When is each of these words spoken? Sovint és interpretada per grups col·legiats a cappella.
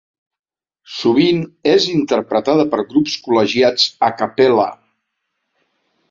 Sovint 0.91 1.41
és 1.73 1.83
interpretada 1.91 2.65
per 2.71 2.79
grups 2.93 3.17
col·legiats 3.27 3.85
a 4.09 4.09
cappella. 4.23 4.65